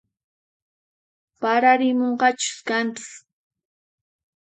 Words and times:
Pararimunqachus 1.41 2.57
kanpis 2.67 3.07